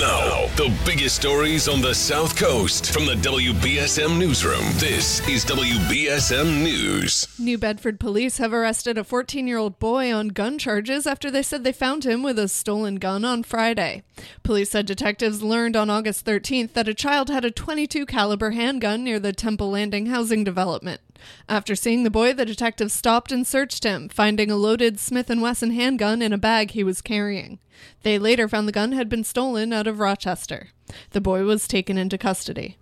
[0.00, 4.64] Now, the biggest stories on the South Coast from the WBSM Newsroom.
[4.74, 7.26] This is WBSM News.
[7.38, 11.42] New Bedford police have arrested a 14 year old boy on gun charges after they
[11.42, 14.02] said they found him with a stolen gun on Friday.
[14.42, 19.02] Police said detectives learned on August 13th that a child had a 22 caliber handgun
[19.02, 21.00] near the Temple Landing housing development.
[21.48, 25.30] After seeing the boy, the detectives stopped and searched him, finding a loaded Smith &
[25.30, 27.58] Wesson handgun in a bag he was carrying.
[28.02, 30.68] They later found the gun had been stolen out of Rochester.
[31.10, 32.78] The boy was taken into custody.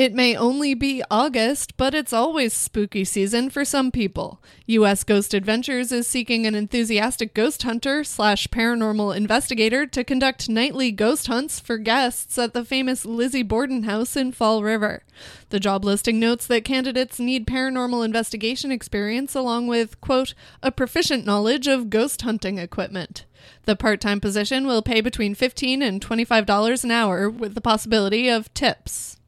[0.00, 4.42] It may only be August, but it's always spooky season for some people.
[4.64, 5.04] U.S.
[5.04, 11.26] Ghost Adventures is seeking an enthusiastic ghost hunter slash paranormal investigator to conduct nightly ghost
[11.26, 15.02] hunts for guests at the famous Lizzie Borden House in Fall River.
[15.50, 21.26] The job listing notes that candidates need paranormal investigation experience along with, quote, a proficient
[21.26, 23.26] knowledge of ghost hunting equipment.
[23.64, 28.30] The part time position will pay between 15 and $25 an hour with the possibility
[28.30, 29.18] of tips.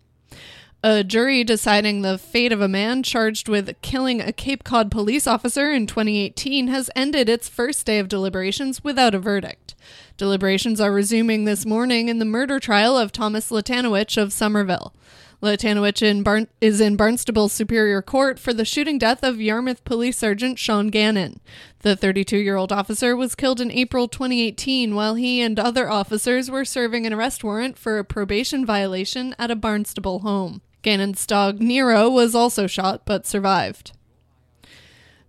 [0.84, 5.28] A jury deciding the fate of a man charged with killing a Cape Cod police
[5.28, 9.76] officer in 2018 has ended its first day of deliberations without a verdict.
[10.16, 14.92] Deliberations are resuming this morning in the murder trial of Thomas Latanowich of Somerville.
[15.40, 20.58] Latanowich in is in Barnstable Superior Court for the shooting death of Yarmouth Police Sergeant
[20.58, 21.38] Sean Gannon.
[21.82, 26.50] The 32 year old officer was killed in April 2018 while he and other officers
[26.50, 30.60] were serving an arrest warrant for a probation violation at a Barnstable home.
[30.82, 33.92] Gannon's dog Nero was also shot but survived.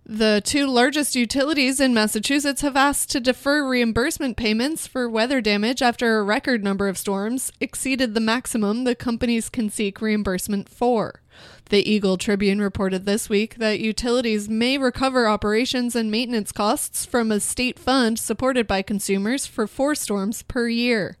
[0.06, 5.80] The two largest utilities in Massachusetts have asked to defer reimbursement payments for weather damage
[5.80, 11.22] after a record number of storms exceeded the maximum the companies can seek reimbursement for.
[11.70, 17.32] The Eagle Tribune reported this week that utilities may recover operations and maintenance costs from
[17.32, 21.16] a state fund supported by consumers for four storms per year.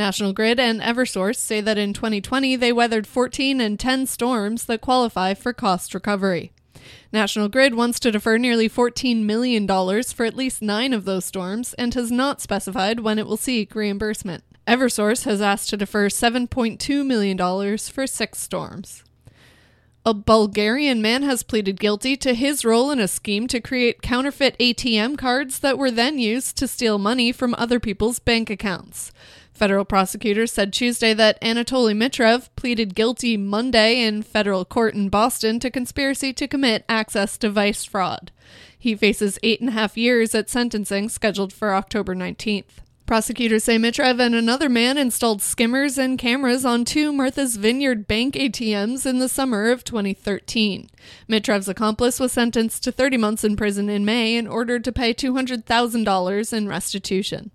[0.00, 4.80] National Grid and Eversource say that in 2020 they weathered 14 and 10 storms that
[4.80, 6.52] qualify for cost recovery.
[7.12, 11.74] National Grid wants to defer nearly $14 million for at least nine of those storms
[11.74, 14.42] and has not specified when it will seek reimbursement.
[14.66, 19.04] Eversource has asked to defer $7.2 million for six storms.
[20.06, 24.56] A Bulgarian man has pleaded guilty to his role in a scheme to create counterfeit
[24.58, 29.12] ATM cards that were then used to steal money from other people's bank accounts.
[29.60, 35.60] Federal prosecutors said Tuesday that Anatoly Mitrev pleaded guilty Monday in federal court in Boston
[35.60, 38.32] to conspiracy to commit access device fraud.
[38.78, 42.78] He faces eight and a half years at sentencing scheduled for October 19th.
[43.04, 48.36] Prosecutors say Mitrev and another man installed skimmers and cameras on two Martha's Vineyard bank
[48.36, 50.88] ATMs in the summer of 2013.
[51.28, 55.12] Mitrev's accomplice was sentenced to 30 months in prison in May and ordered to pay
[55.12, 57.50] $200,000 in restitution.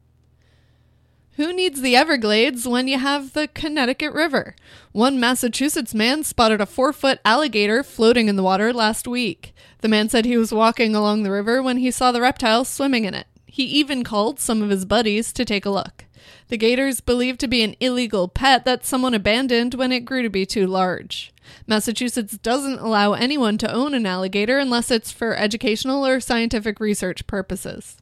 [1.37, 4.55] Who needs the Everglades when you have the Connecticut River?
[4.93, 9.53] One Massachusetts man spotted a four foot alligator floating in the water last week.
[9.81, 13.03] The man said he was walking along the river when he saw the reptile swimming
[13.03, 13.27] in it.
[13.47, 16.05] He even called some of his buddies to take a look.
[16.47, 20.29] The gator's believed to be an illegal pet that someone abandoned when it grew to
[20.29, 21.33] be too large.
[21.67, 27.27] Massachusetts doesn't allow anyone to own an alligator unless it's for educational or scientific research
[27.27, 27.97] purposes.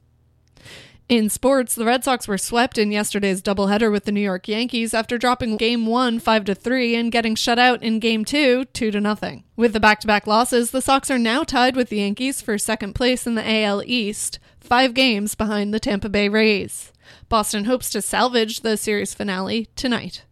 [1.06, 4.94] In sports, the Red Sox were swept in yesterday's doubleheader with the New York Yankees
[4.94, 8.90] after dropping game 1 5 to 3 and getting shut out in game 2 2
[8.90, 9.44] to nothing.
[9.54, 13.26] With the back-to-back losses, the Sox are now tied with the Yankees for second place
[13.26, 16.90] in the AL East, 5 games behind the Tampa Bay Rays.
[17.28, 20.24] Boston hopes to salvage the series finale tonight.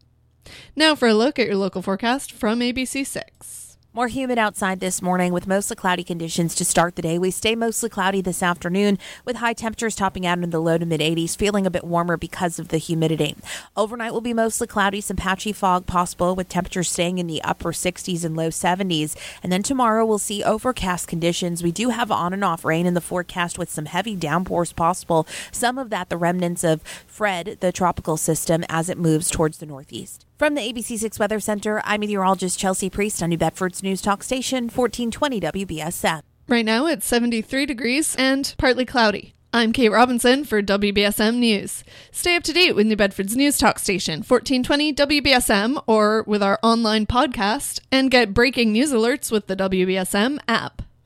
[0.75, 3.72] Now for a look at your local forecast from ABC6.
[3.95, 7.19] More humid outside this morning with mostly cloudy conditions to start the day.
[7.19, 10.87] We stay mostly cloudy this afternoon with high temperatures topping out in the low to
[10.87, 13.37] mid 80s, feeling a bit warmer because of the humidity.
[13.77, 17.71] Overnight will be mostly cloudy, some patchy fog possible with temperatures staying in the upper
[17.71, 19.15] 60s and low 70s.
[19.43, 21.63] And then tomorrow we'll see overcast conditions.
[21.63, 25.27] We do have on and off rain in the forecast with some heavy downpours possible.
[25.51, 29.67] Some of that the remnants of Fred, the tropical system, as it moves towards the
[29.67, 30.25] northeast.
[30.43, 34.65] From the ABC6 Weather Center, I'm meteorologist Chelsea Priest on New Bedford's News Talk Station,
[34.65, 36.23] 1420 WBSM.
[36.49, 39.35] Right now it's 73 degrees and partly cloudy.
[39.53, 41.85] I'm Kate Robinson for WBSM News.
[42.11, 46.59] Stay up to date with New Bedford's News Talk Station, 1420 WBSM, or with our
[46.61, 50.83] online podcast, and get breaking news alerts with the WBSM app.